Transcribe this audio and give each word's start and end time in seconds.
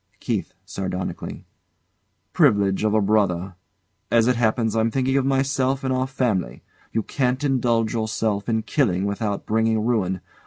KEITH. 0.19 0.55
[Sardonically] 0.65 1.45
Privilege 2.33 2.83
of 2.83 2.95
A 2.95 3.01
brother. 3.01 3.53
As 4.09 4.25
it 4.25 4.35
happens, 4.35 4.75
I'm 4.75 4.89
thinking 4.89 5.15
of 5.15 5.27
myself 5.27 5.83
and 5.83 5.93
our 5.93 6.07
family. 6.07 6.63
You 6.91 7.03
can't 7.03 7.43
indulge 7.43 7.93
yourself 7.93 8.49
in 8.49 8.63
killing 8.63 9.05
without 9.05 9.45
bringing 9.45 9.85
ruin. 9.85 10.19